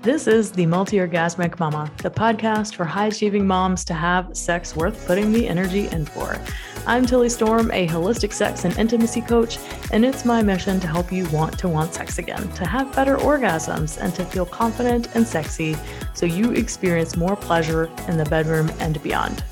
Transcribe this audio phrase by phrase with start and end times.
[0.00, 4.76] This is the Multi Orgasmic Mama, the podcast for high achieving moms to have sex
[4.76, 6.40] worth putting the energy in for.
[6.86, 9.58] I'm Tilly Storm, a holistic sex and intimacy coach,
[9.90, 13.16] and it's my mission to help you want to want sex again, to have better
[13.16, 15.76] orgasms, and to feel confident and sexy
[16.14, 19.42] so you experience more pleasure in the bedroom and beyond.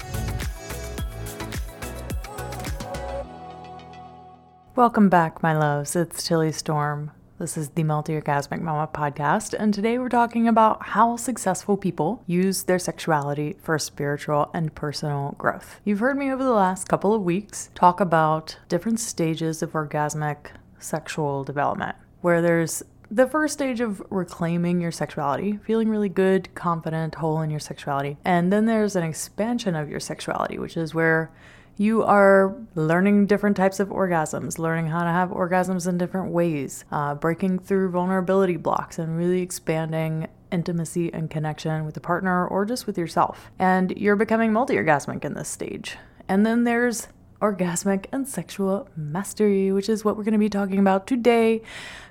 [4.76, 5.96] Welcome back, my loves.
[5.96, 7.10] It's Tilly Storm.
[7.38, 12.22] This is the Multi Orgasmic Mama podcast, and today we're talking about how successful people
[12.26, 15.78] use their sexuality for spiritual and personal growth.
[15.84, 20.46] You've heard me over the last couple of weeks talk about different stages of orgasmic
[20.78, 27.16] sexual development, where there's the first stage of reclaiming your sexuality, feeling really good, confident,
[27.16, 28.16] whole in your sexuality.
[28.24, 31.30] And then there's an expansion of your sexuality, which is where
[31.76, 36.84] you are learning different types of orgasms, learning how to have orgasms in different ways,
[36.90, 42.64] uh, breaking through vulnerability blocks, and really expanding intimacy and connection with a partner or
[42.64, 43.50] just with yourself.
[43.58, 45.96] And you're becoming multi orgasmic in this stage.
[46.28, 47.08] And then there's
[47.40, 51.60] orgasmic and sexual mastery, which is what we're going to be talking about today.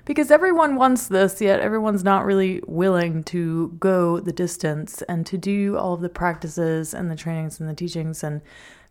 [0.04, 5.36] Because everyone wants this, yet everyone's not really willing to go the distance and to
[5.36, 8.40] do all of the practices and the trainings and the teachings and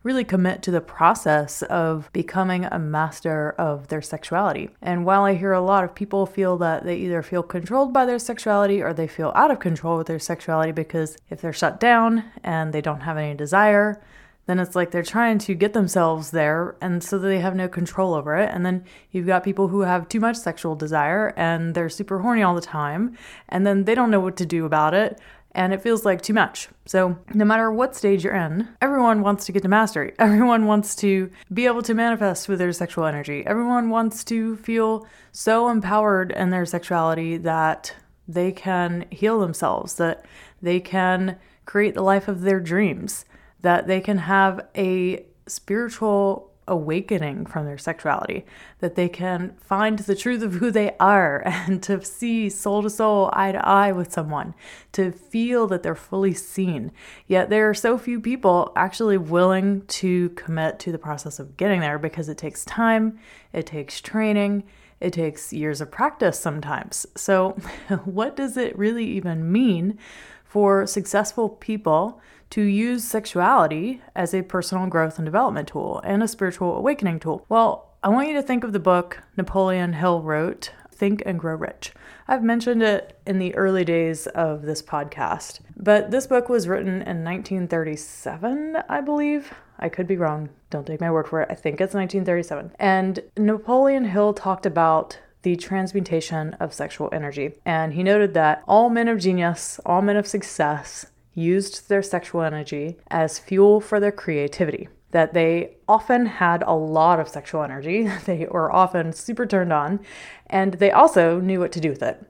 [0.06, 4.70] really commit to the process of becoming a master of their sexuality.
[4.80, 8.06] And while I hear a lot of people feel that they either feel controlled by
[8.06, 11.80] their sexuality or they feel out of control with their sexuality because if they're shut
[11.80, 14.00] down and they don't have any desire,
[14.46, 18.14] then it's like they're trying to get themselves there and so they have no control
[18.14, 18.48] over it.
[18.52, 22.44] And then you've got people who have too much sexual desire and they're super horny
[22.44, 25.18] all the time and then they don't know what to do about it
[25.56, 26.68] and it feels like too much.
[26.84, 30.12] So, no matter what stage you're in, everyone wants to get to mastery.
[30.18, 33.44] Everyone wants to be able to manifest with their sexual energy.
[33.46, 37.94] Everyone wants to feel so empowered in their sexuality that
[38.28, 40.24] they can heal themselves, that
[40.60, 43.24] they can create the life of their dreams,
[43.62, 48.44] that they can have a spiritual awakening from their sexuality,
[48.80, 52.90] that they can find the truth of who they are and to see soul to
[52.90, 54.54] soul, eye to eye with someone,
[54.92, 56.92] to feel that they're fully seen.
[57.26, 61.80] Yet there are so few people actually willing to commit to the process of getting
[61.80, 63.18] there because it takes time,
[63.52, 64.64] it takes training.
[64.98, 67.04] It takes years of practice sometimes.
[67.16, 67.50] So,
[68.06, 69.98] what does it really even mean
[70.42, 72.18] for successful people
[72.50, 77.44] to use sexuality as a personal growth and development tool and a spiritual awakening tool?
[77.48, 81.56] Well, I want you to think of the book Napoleon Hill wrote, Think and Grow
[81.56, 81.92] Rich.
[82.28, 87.02] I've mentioned it in the early days of this podcast, but this book was written
[87.02, 89.52] in 1937, I believe.
[89.78, 90.48] I could be wrong.
[90.70, 91.48] Don't take my word for it.
[91.50, 92.72] I think it's 1937.
[92.78, 97.54] And Napoleon Hill talked about the transmutation of sexual energy.
[97.64, 101.06] And he noted that all men of genius, all men of success,
[101.36, 104.88] used their sexual energy as fuel for their creativity.
[105.12, 110.00] That they often had a lot of sexual energy, they were often super turned on,
[110.48, 112.20] and they also knew what to do with it.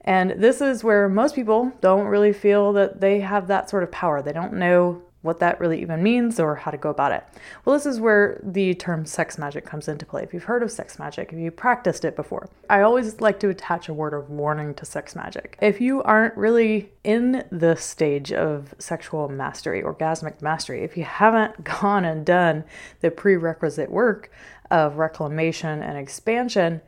[0.00, 3.92] And this is where most people don't really feel that they have that sort of
[3.92, 4.22] power.
[4.22, 7.24] They don't know what that really even means or how to go about it.
[7.64, 10.22] Well, this is where the term sex magic comes into play.
[10.24, 13.48] If you've heard of sex magic, if you've practiced it before, I always like to
[13.48, 15.56] attach a word of warning to sex magic.
[15.62, 21.64] If you aren't really in the stage of sexual mastery, orgasmic mastery, if you haven't
[21.80, 22.64] gone and done
[23.00, 24.30] the prerequisite work
[24.70, 26.80] of reclamation and expansion,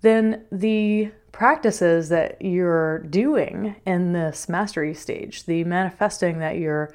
[0.00, 6.94] then the practices that you're doing in this mastery stage, the manifesting that you're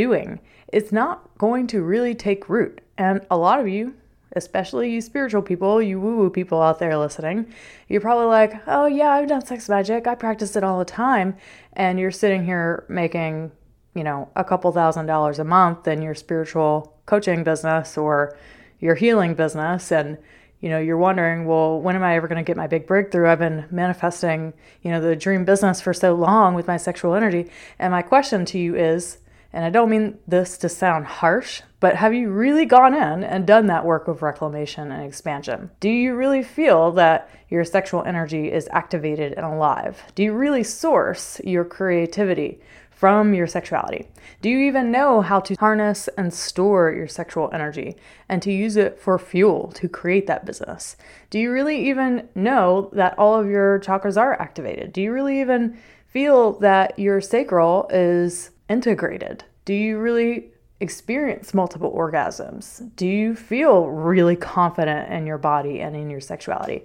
[0.00, 2.80] doing, it's not going to really take root.
[2.96, 3.94] And a lot of you,
[4.32, 7.52] especially you spiritual people, you woo woo people out there listening,
[7.88, 11.36] you're probably like, oh yeah, I've done sex magic, I practice it all the time.
[11.74, 13.52] And you're sitting here making,
[13.94, 18.36] you know, a couple thousand dollars a month in your spiritual coaching business or
[18.78, 19.92] your healing business.
[19.92, 20.16] And
[20.60, 23.28] you know, you're wondering, well, when am I ever going to get my big breakthrough?
[23.28, 24.52] I've been manifesting,
[24.82, 27.50] you know, the dream business for so long with my sexual energy.
[27.78, 29.18] And my question to you is,
[29.52, 33.46] and I don't mean this to sound harsh, but have you really gone in and
[33.46, 35.70] done that work of reclamation and expansion?
[35.80, 40.02] Do you really feel that your sexual energy is activated and alive?
[40.14, 42.60] Do you really source your creativity
[42.90, 44.06] from your sexuality?
[44.42, 47.96] Do you even know how to harness and store your sexual energy
[48.28, 50.96] and to use it for fuel to create that business?
[51.30, 54.92] Do you really even know that all of your chakras are activated?
[54.92, 59.44] Do you really even feel that your sacral is integrated?
[59.66, 62.94] Do you really experience multiple orgasms?
[62.96, 66.84] Do you feel really confident in your body and in your sexuality?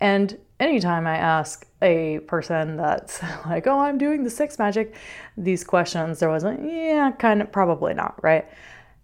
[0.00, 4.94] And anytime I ask a person that's like, oh, I'm doing the sex magic,
[5.36, 8.46] these questions, there was like, yeah, kind of, probably not, right?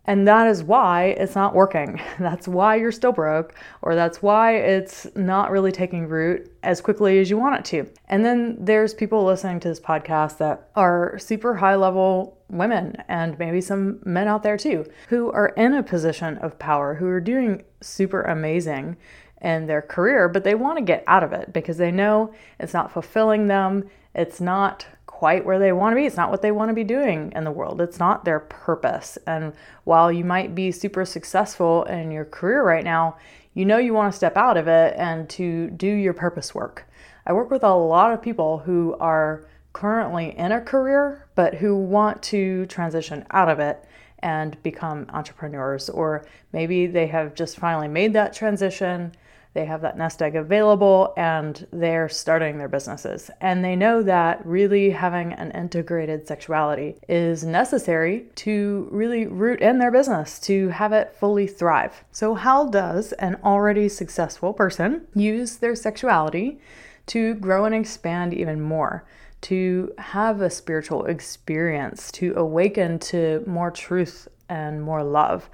[0.07, 2.01] And that is why it's not working.
[2.19, 7.19] That's why you're still broke, or that's why it's not really taking root as quickly
[7.19, 7.91] as you want it to.
[8.09, 13.39] And then there's people listening to this podcast that are super high level women, and
[13.39, 17.21] maybe some men out there too, who are in a position of power, who are
[17.21, 18.97] doing super amazing
[19.41, 22.75] in their career, but they want to get out of it because they know it's
[22.75, 23.89] not fulfilling them.
[24.15, 24.87] It's not
[25.21, 26.07] quite where they want to be.
[26.07, 27.79] It's not what they want to be doing in the world.
[27.83, 29.19] It's not their purpose.
[29.27, 29.53] And
[29.85, 33.19] while you might be super successful in your career right now,
[33.53, 36.87] you know you want to step out of it and to do your purpose work.
[37.27, 41.77] I work with a lot of people who are currently in a career, but who
[41.77, 43.85] want to transition out of it
[44.21, 45.91] and become entrepreneurs.
[45.91, 49.13] Or maybe they have just finally made that transition
[49.53, 53.31] they have that nest egg available and they're starting their businesses.
[53.41, 59.79] And they know that really having an integrated sexuality is necessary to really root in
[59.79, 62.05] their business, to have it fully thrive.
[62.13, 66.61] So, how does an already successful person use their sexuality
[67.07, 69.05] to grow and expand even more?
[69.43, 75.49] To have a spiritual experience, to awaken to more truth and more love,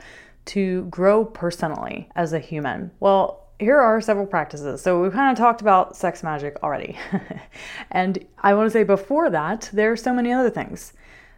[0.47, 2.91] to grow personally as a human?
[2.99, 4.83] Well, here are several practices.
[4.83, 6.97] So we've kind of talked about sex magic already.
[7.91, 10.93] and I want to say before that, there are so many other things.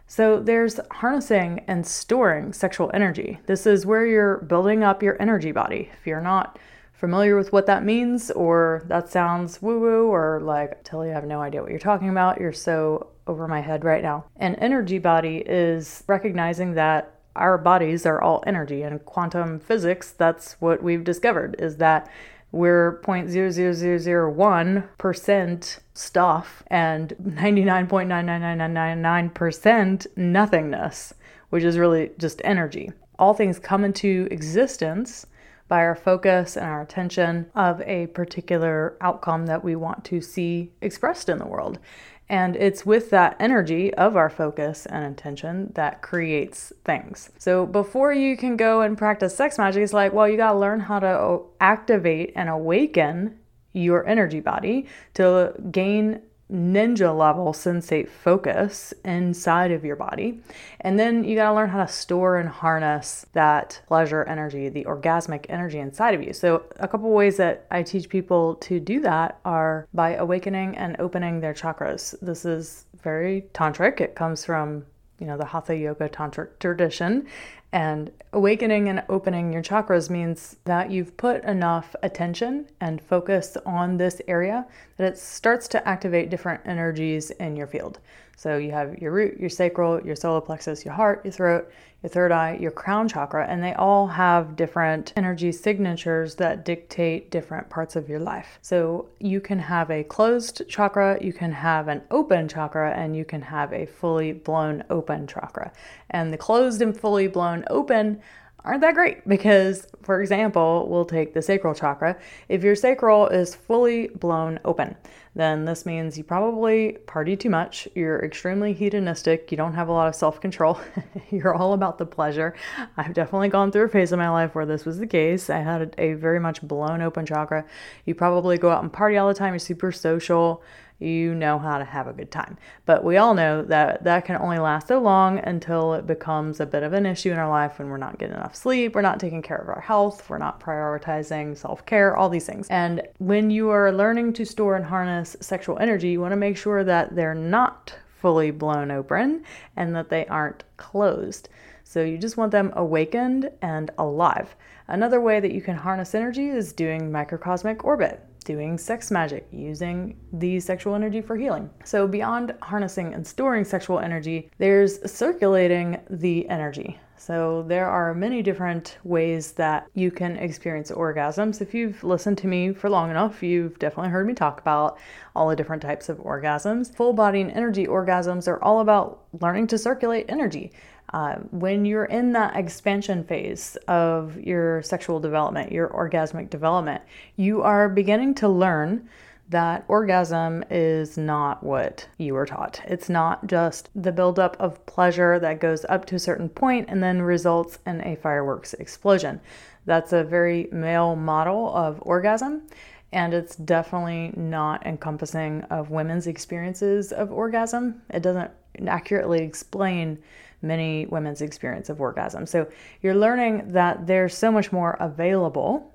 [0.07, 3.39] So there's harnessing and storing sexual energy.
[3.45, 5.89] This is where you're building up your energy body.
[5.93, 6.57] If you're not
[6.93, 11.41] familiar with what that means, or that sounds woo woo, or like, I have no
[11.41, 14.25] idea what you're talking about, you're so over my head right now.
[14.37, 20.53] An energy body is recognizing that our bodies are all energy and quantum physics that's
[20.59, 22.07] what we've discovered is that
[22.51, 31.13] we're 0.00001% stuff and 99.99999% nothingness
[31.49, 35.25] which is really just energy all things come into existence
[35.69, 40.71] by our focus and our attention of a particular outcome that we want to see
[40.81, 41.79] expressed in the world.
[42.29, 47.31] And it's with that energy of our focus and intention that creates things.
[47.39, 50.59] So before you can go and practice sex magic, it's like, well, you got to
[50.59, 53.39] learn how to activate and awaken
[53.73, 54.85] your energy body
[55.15, 60.39] to gain ninja level sensate focus inside of your body.
[60.81, 64.85] And then you got to learn how to store and harness that pleasure energy, the
[64.85, 66.33] orgasmic energy inside of you.
[66.33, 70.95] So, a couple ways that I teach people to do that are by awakening and
[70.99, 72.15] opening their chakras.
[72.21, 74.01] This is very tantric.
[74.01, 74.85] It comes from
[75.19, 77.27] you know the hatha yoga tantric tradition
[77.71, 83.97] and awakening and opening your chakras means that you've put enough attention and focus on
[83.97, 84.65] this area
[84.97, 87.99] that it starts to activate different energies in your field.
[88.39, 91.69] So you have your root, your sacral, your solar plexus, your heart, your throat,
[92.01, 97.31] your third eye, your crown chakra, and they all have different energy signatures that dictate
[97.31, 98.57] different parts of your life.
[98.61, 103.25] So you can have a closed chakra, you can have an open chakra, and you
[103.25, 105.73] can have a fully blown open chakra.
[106.09, 108.21] And the closed and fully blown open
[108.65, 112.17] aren't that great because, for example, we'll take the sacral chakra.
[112.49, 114.95] If your sacral is fully blown open,
[115.35, 119.91] then this means you probably party too much, you're extremely hedonistic, you don't have a
[119.91, 120.79] lot of self control,
[121.29, 122.55] you're all about the pleasure.
[122.97, 125.49] I've definitely gone through a phase of my life where this was the case.
[125.49, 127.65] I had a, a very much blown open chakra.
[128.05, 130.63] You probably go out and party all the time, you're super social
[130.99, 132.57] you know how to have a good time.
[132.85, 136.65] But we all know that that can only last so long until it becomes a
[136.65, 139.19] bit of an issue in our life when we're not getting enough sleep, we're not
[139.19, 142.67] taking care of our health, we're not prioritizing self care, all these things.
[142.69, 146.57] And when you are learning to store and harness sexual energy, you want to make
[146.57, 149.43] sure that they're not fully blown open
[149.77, 151.49] and that they aren't closed.
[151.85, 154.55] So you just want them awakened and alive.
[154.87, 160.17] Another way that you can harness energy is doing microcosmic orbit doing sex magic, using
[160.33, 161.69] the sexual energy for healing.
[161.83, 166.99] So, beyond harnessing and storing sexual energy, there's circulating the energy.
[167.17, 171.61] So, there are many different ways that you can experience orgasms.
[171.61, 174.97] If you've listened to me for long enough, you've definitely heard me talk about
[175.35, 176.95] all the different types of orgasms.
[176.95, 180.71] Full body and energy orgasms are all about learning to circulate energy.
[181.11, 187.01] Uh, when you're in that expansion phase of your sexual development, your orgasmic development,
[187.35, 189.09] you are beginning to learn
[189.49, 192.79] that orgasm is not what you were taught.
[192.85, 197.01] It's not just the buildup of pleasure that goes up to a certain point and
[197.01, 199.41] then results in a fireworks explosion.
[199.85, 202.67] That's a very male model of orgasm.
[203.11, 208.03] And it's definitely not encompassing of women's experiences of orgasm.
[208.11, 208.51] It doesn't
[208.85, 210.19] accurately explain
[210.61, 212.45] many women's experience of orgasm.
[212.45, 212.67] So
[213.01, 215.93] you're learning that there's so much more available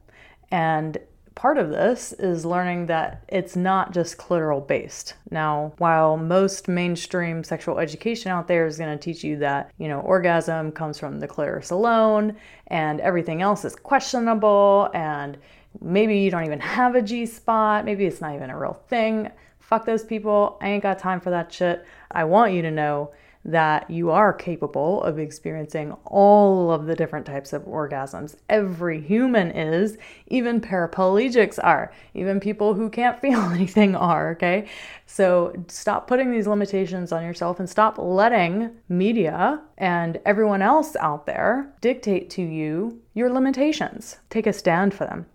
[0.51, 0.99] and
[1.35, 5.15] part of this is learning that it's not just clitoral based.
[5.31, 9.89] Now, while most mainstream sexual education out there is going to teach you that, you
[9.89, 12.37] know, orgasm comes from the clitoris alone
[12.69, 15.37] and everything else is questionable and
[15.81, 19.31] maybe you don't even have a G spot, maybe it's not even a real thing.
[19.59, 20.59] Fuck those people.
[20.61, 21.85] I ain't got time for that shit.
[22.11, 23.13] I want you to know
[23.45, 28.37] that you are capable of experiencing all of the different types of orgasms.
[28.49, 29.99] Every human is,
[30.29, 34.67] even paraplegics are, even people who can't feel anything are, okay?
[35.07, 41.27] So stop putting these limitations on yourself and stop letting media and everyone else out
[41.27, 44.19] there dictate to you your limitations.
[44.31, 45.27] Take a stand for them.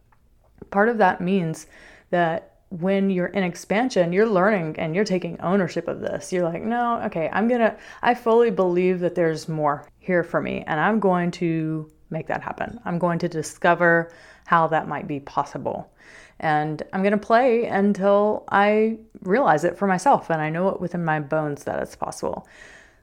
[0.71, 1.67] Part of that means
[2.09, 6.31] that when you're in expansion, you're learning and you're taking ownership of this.
[6.31, 10.63] You're like, no, okay, I'm gonna, I fully believe that there's more here for me,
[10.67, 12.79] and I'm going to make that happen.
[12.85, 14.11] I'm going to discover
[14.45, 15.91] how that might be possible.
[16.39, 21.03] And I'm gonna play until I realize it for myself and I know it within
[21.03, 22.47] my bones that it's possible.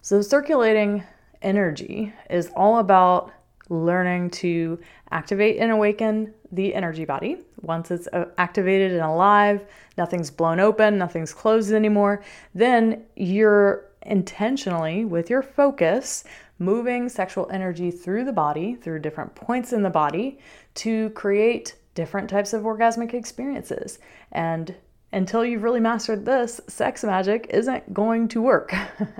[0.00, 1.04] So, circulating
[1.42, 3.32] energy is all about
[3.68, 4.78] learning to
[5.10, 7.38] activate and awaken the energy body.
[7.62, 9.64] Once it's uh, activated and alive,
[9.98, 12.22] nothing's blown open, nothing's closed anymore,
[12.54, 16.24] then you're intentionally, with your focus,
[16.58, 20.38] moving sexual energy through the body, through different points in the body,
[20.74, 23.98] to create different types of orgasmic experiences.
[24.32, 24.74] And
[25.16, 28.74] until you've really mastered this, sex magic isn't going to work.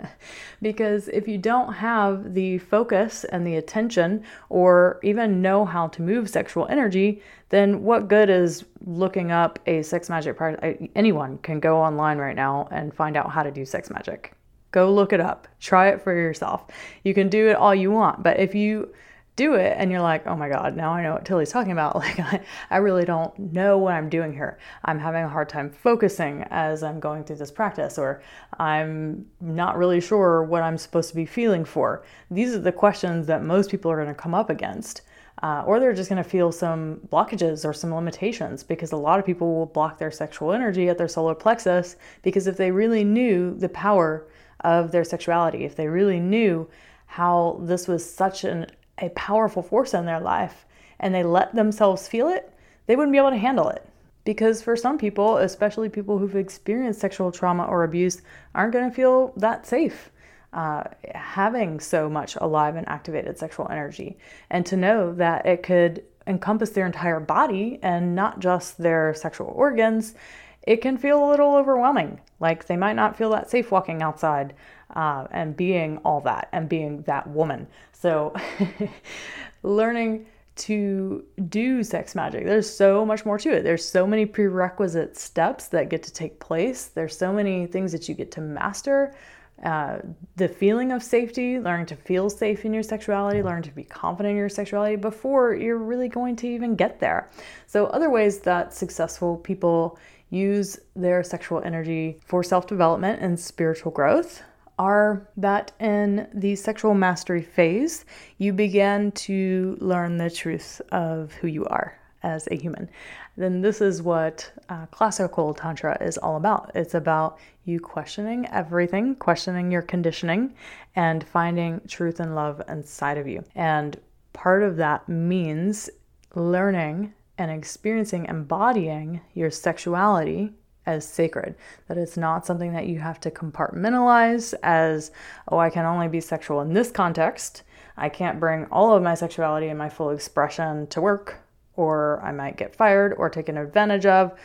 [0.62, 6.02] because if you don't have the focus and the attention, or even know how to
[6.02, 10.86] move sexual energy, then what good is looking up a sex magic practice?
[10.94, 14.34] Anyone can go online right now and find out how to do sex magic.
[14.72, 16.66] Go look it up, try it for yourself.
[17.04, 18.92] You can do it all you want, but if you
[19.36, 21.96] do it and you're like, oh my God, now I know what Tilly's talking about.
[22.06, 22.40] Like, I,
[22.70, 24.58] I really don't know what I'm doing here.
[24.84, 28.22] I'm having a hard time focusing as I'm going through this practice, or
[28.58, 32.04] I'm not really sure what I'm supposed to be feeling for.
[32.30, 35.02] These are the questions that most people are going to come up against.
[35.42, 39.18] Uh, or they're just going to feel some blockages or some limitations because a lot
[39.18, 43.04] of people will block their sexual energy at their solar plexus because if they really
[43.04, 44.26] knew the power
[44.60, 46.66] of their sexuality, if they really knew
[47.06, 48.66] how this was such an
[48.98, 50.66] a powerful force in their life
[51.00, 52.52] and they let themselves feel it,
[52.86, 53.86] they wouldn't be able to handle it.
[54.24, 58.22] Because for some people, especially people who've experienced sexual trauma or abuse,
[58.54, 60.10] aren't going to feel that safe
[60.52, 60.84] uh,
[61.14, 64.16] having so much alive and activated sexual energy.
[64.50, 69.52] And to know that it could encompass their entire body and not just their sexual
[69.54, 70.14] organs,
[70.62, 72.20] it can feel a little overwhelming.
[72.40, 74.54] Like they might not feel that safe walking outside
[74.96, 77.68] uh, and being all that and being that woman.
[77.92, 78.34] So,
[79.62, 80.26] learning
[80.56, 83.62] to do sex magic, there's so much more to it.
[83.62, 86.86] There's so many prerequisite steps that get to take place.
[86.86, 89.14] There's so many things that you get to master.
[89.62, 89.98] Uh,
[90.36, 94.32] the feeling of safety, learning to feel safe in your sexuality, learn to be confident
[94.32, 97.30] in your sexuality before you're really going to even get there.
[97.66, 99.98] So, other ways that successful people
[100.30, 104.42] use their sexual energy for self development and spiritual growth
[104.78, 108.04] are that in the sexual mastery phase,
[108.38, 112.88] you begin to learn the truth of who you are as a human.
[113.36, 116.72] Then, this is what uh, classical Tantra is all about.
[116.74, 120.54] It's about you questioning everything, questioning your conditioning,
[120.94, 123.44] and finding truth and love inside of you.
[123.54, 123.98] And
[124.32, 125.90] part of that means
[126.34, 130.52] learning and experiencing, embodying your sexuality
[130.86, 131.54] as sacred,
[131.88, 135.10] that it's not something that you have to compartmentalize as,
[135.48, 137.62] oh, I can only be sexual in this context.
[137.96, 141.36] I can't bring all of my sexuality and my full expression to work,
[141.76, 144.38] or I might get fired or taken advantage of,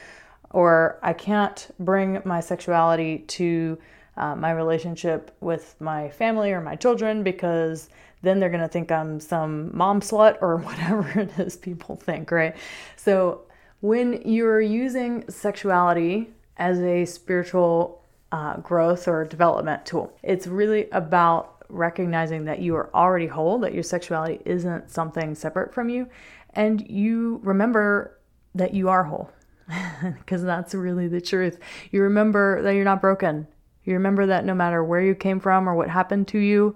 [0.49, 3.77] or I can't bring my sexuality to
[4.17, 7.89] uh, my relationship with my family or my children because
[8.21, 12.31] then they're going to think I'm some mom slut or whatever it is people think,
[12.31, 12.55] right?
[12.95, 13.41] So
[13.81, 21.65] when you're using sexuality as a spiritual uh, growth or development tool, it's really about
[21.67, 26.07] recognizing that you are already whole, that your sexuality isn't something separate from you,
[26.53, 28.19] and you remember
[28.53, 29.31] that you are whole
[30.17, 31.59] because that's really the truth.
[31.91, 33.47] You remember that you're not broken.
[33.83, 36.75] You remember that no matter where you came from or what happened to you,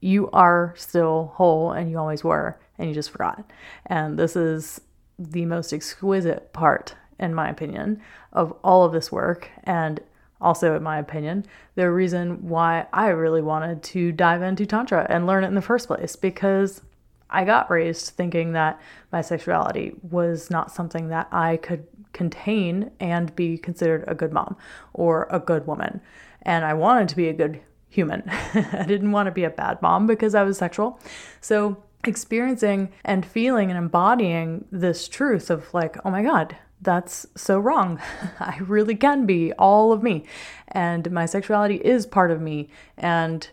[0.00, 3.50] you are still whole and you always were, and you just forgot.
[3.86, 4.80] And this is
[5.20, 8.00] the most exquisite part in my opinion,
[8.32, 9.50] of all of this work.
[9.64, 10.00] And
[10.40, 15.26] also, in my opinion, the reason why I really wanted to dive into Tantra and
[15.26, 16.80] learn it in the first place because
[17.28, 18.80] I got raised thinking that
[19.12, 24.56] my sexuality was not something that I could contain and be considered a good mom
[24.94, 26.00] or a good woman.
[26.42, 28.22] And I wanted to be a good human.
[28.54, 30.98] I didn't want to be a bad mom because I was sexual.
[31.40, 37.58] So, experiencing and feeling and embodying this truth of like, oh my God, that's so
[37.58, 38.00] wrong.
[38.40, 40.24] I really can be all of me.
[40.68, 42.70] And my sexuality is part of me.
[42.96, 43.48] And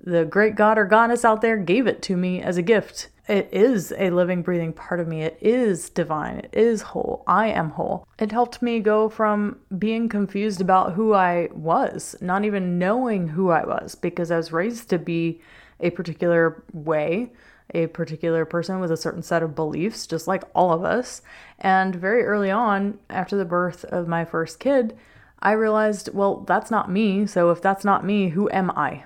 [0.00, 3.08] the great God or goddess out there gave it to me as a gift.
[3.28, 5.22] It is a living, breathing part of me.
[5.22, 6.38] It is divine.
[6.38, 7.22] It is whole.
[7.28, 8.08] I am whole.
[8.18, 13.50] It helped me go from being confused about who I was, not even knowing who
[13.50, 15.40] I was, because I was raised to be
[15.78, 17.30] a particular way
[17.74, 21.22] a particular person with a certain set of beliefs, just like all of us.
[21.58, 24.96] And very early on, after the birth of my first kid,
[25.40, 27.26] I realized, well, that's not me.
[27.26, 29.04] So if that's not me, who am I?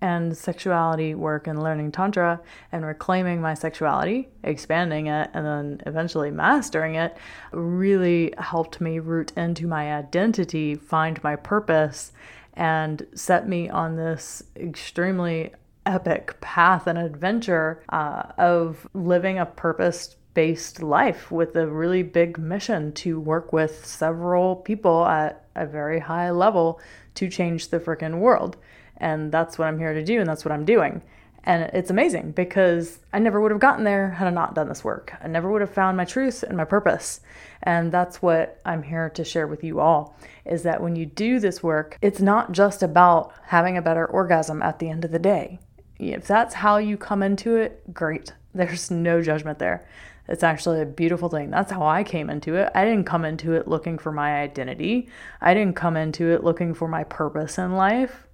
[0.00, 6.30] And sexuality work and learning Tantra and reclaiming my sexuality, expanding it, and then eventually
[6.30, 7.16] mastering it
[7.52, 12.12] really helped me root into my identity, find my purpose,
[12.54, 15.52] and set me on this extremely
[15.88, 22.38] epic path and adventure uh, of living a purpose based life with a really big
[22.38, 26.80] mission to work with several people at a very high level
[27.14, 28.56] to change the freaking world.
[28.98, 31.02] And that's what I'm here to do, and that's what I'm doing.
[31.44, 34.84] And it's amazing because I never would have gotten there had I not done this
[34.84, 35.14] work.
[35.22, 37.20] I never would have found my truth and my purpose.
[37.62, 41.40] And that's what I'm here to share with you all is that when you do
[41.40, 45.18] this work, it's not just about having a better orgasm at the end of the
[45.18, 45.58] day.
[45.98, 48.32] If that's how you come into it, great.
[48.54, 49.86] There's no judgment there.
[50.28, 51.50] It's actually a beautiful thing.
[51.50, 52.70] That's how I came into it.
[52.74, 55.08] I didn't come into it looking for my identity.
[55.40, 58.26] I didn't come into it looking for my purpose in life.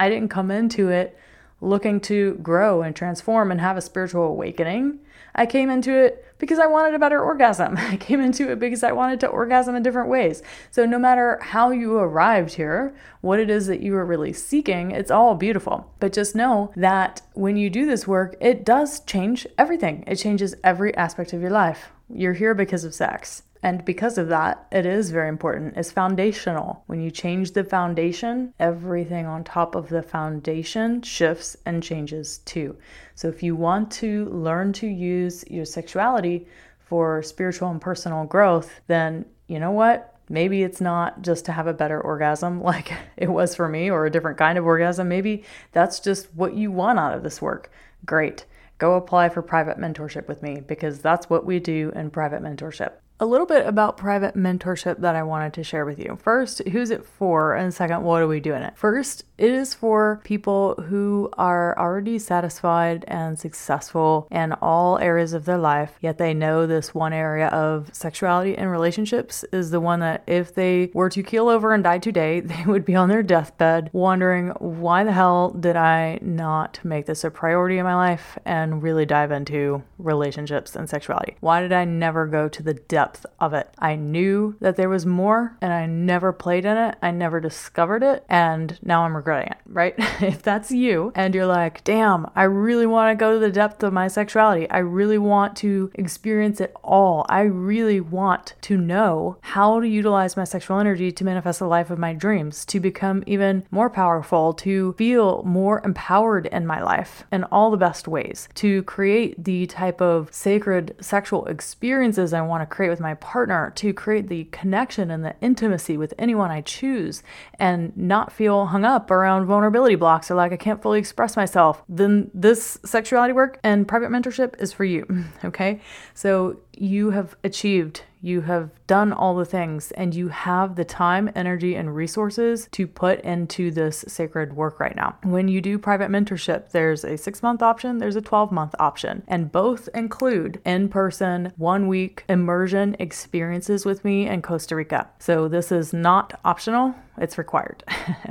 [0.00, 1.16] I didn't come into it
[1.60, 4.98] looking to grow and transform and have a spiritual awakening.
[5.34, 7.76] I came into it because I wanted a better orgasm.
[7.78, 10.42] I came into it because I wanted to orgasm in different ways.
[10.70, 14.90] So, no matter how you arrived here, what it is that you are really seeking,
[14.90, 15.92] it's all beautiful.
[16.00, 20.54] But just know that when you do this work, it does change everything, it changes
[20.64, 21.90] every aspect of your life.
[22.08, 23.42] You're here because of sex.
[23.62, 25.76] And because of that, it is very important.
[25.76, 26.82] It's foundational.
[26.86, 32.76] When you change the foundation, everything on top of the foundation shifts and changes too.
[33.14, 36.48] So if you want to learn to use your sexuality
[36.80, 40.16] for spiritual and personal growth, then you know what?
[40.28, 44.06] Maybe it's not just to have a better orgasm like it was for me or
[44.06, 45.08] a different kind of orgasm.
[45.08, 47.70] Maybe that's just what you want out of this work.
[48.04, 48.44] Great.
[48.78, 52.94] Go apply for private mentorship with me because that's what we do in private mentorship
[53.20, 56.18] a little bit about private mentorship that I wanted to share with you.
[56.20, 57.54] First, who's it for?
[57.54, 58.76] And second, what are we doing it?
[58.76, 65.44] First, it is for people who are already satisfied and successful in all areas of
[65.44, 70.00] their life, yet they know this one area of sexuality and relationships is the one
[70.00, 73.22] that if they were to keel over and die today, they would be on their
[73.22, 78.36] deathbed wondering why the hell did I not make this a priority in my life
[78.44, 81.36] and really dive into relationships and sexuality?
[81.40, 83.68] Why did I never go to the depth depth of it.
[83.78, 86.96] I knew that there was more and I never played in it.
[87.02, 88.24] I never discovered it.
[88.28, 89.94] And now I'm regretting it, right?
[90.20, 93.82] if that's you and you're like, damn, I really want to go to the depth
[93.82, 94.68] of my sexuality.
[94.70, 97.26] I really want to experience it all.
[97.28, 101.90] I really want to know how to utilize my sexual energy to manifest the life
[101.90, 107.24] of my dreams, to become even more powerful, to feel more empowered in my life
[107.30, 112.62] in all the best ways, to create the type of sacred sexual experiences I want
[112.62, 116.60] to create with my partner, to create the connection and the intimacy with anyone I
[116.60, 117.22] choose,
[117.58, 121.82] and not feel hung up around vulnerability blocks or like I can't fully express myself,
[121.88, 125.06] then this sexuality work and private mentorship is for you.
[125.44, 125.80] Okay.
[126.14, 131.30] So you have achieved you have done all the things and you have the time,
[131.34, 135.16] energy, and resources to put into this sacred work right now.
[135.24, 139.24] When you do private mentorship, there's a six month option, there's a 12 month option,
[139.26, 145.10] and both include in person, one week immersion experiences with me in Costa Rica.
[145.18, 147.84] So this is not optional it's required.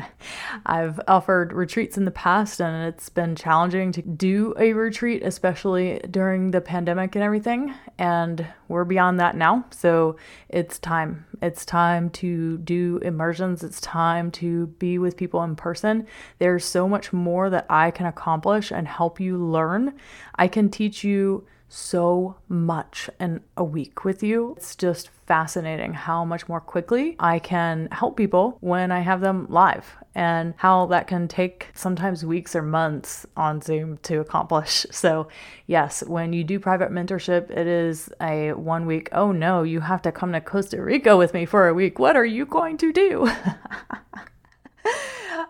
[0.66, 6.00] I've offered retreats in the past and it's been challenging to do a retreat, especially
[6.10, 7.74] during the pandemic and everything.
[8.00, 9.66] And we're beyond that now.
[9.72, 10.18] So
[10.50, 11.26] it's time.
[11.42, 13.64] It's time to do immersions.
[13.64, 16.08] It's time to be with people in person.
[16.40, 19.94] There's so much more that I can accomplish and help you learn.
[20.36, 24.56] I can teach you so much in a week with you.
[24.58, 29.48] It's just fascinating how much more quickly I can help people when I have them
[29.50, 34.86] live and how that can take sometimes weeks or months on Zoom to accomplish.
[35.02, 35.30] So,
[35.66, 40.02] yes, when you do private mentorship, it is a one week, oh no, you have
[40.04, 41.98] to come to Costa Rica with me for a week.
[41.98, 43.32] What are you going to do?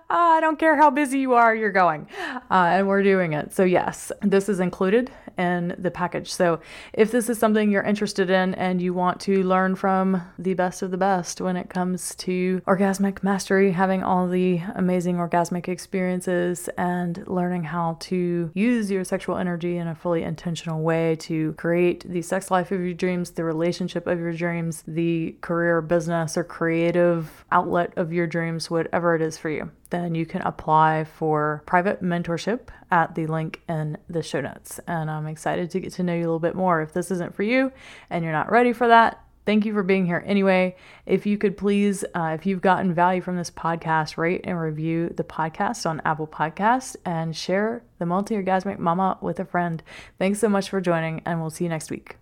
[0.09, 2.07] I don't care how busy you are, you're going.
[2.49, 3.53] Uh, and we're doing it.
[3.53, 6.31] So, yes, this is included in the package.
[6.31, 6.59] So,
[6.93, 10.81] if this is something you're interested in and you want to learn from the best
[10.81, 16.69] of the best when it comes to orgasmic mastery, having all the amazing orgasmic experiences,
[16.77, 22.07] and learning how to use your sexual energy in a fully intentional way to create
[22.07, 26.43] the sex life of your dreams, the relationship of your dreams, the career, business, or
[26.43, 31.63] creative outlet of your dreams, whatever it is for you then you can apply for
[31.65, 34.79] private mentorship at the link in the show notes.
[34.87, 36.81] And I'm excited to get to know you a little bit more.
[36.81, 37.71] If this isn't for you
[38.09, 40.75] and you're not ready for that, thank you for being here anyway.
[41.05, 45.13] If you could please, uh, if you've gotten value from this podcast, rate and review
[45.15, 49.83] the podcast on Apple Podcasts and share the multi orgasmic mama with a friend.
[50.17, 52.20] Thanks so much for joining, and we'll see you next week.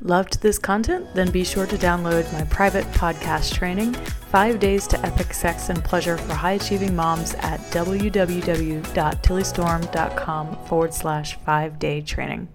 [0.00, 1.06] Loved this content?
[1.14, 3.94] Then be sure to download my private podcast training,
[4.30, 11.38] Five Days to Epic Sex and Pleasure for High Achieving Moms at www.tillystorm.com forward slash
[11.40, 12.48] five day training.